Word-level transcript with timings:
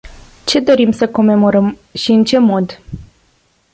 Ce 0.45 0.59
dorim 0.59 0.91
să 0.91 1.07
comemorăm 1.07 1.77
și 1.93 2.11
în 2.11 2.23
ce 2.23 2.37
mod? 2.37 2.81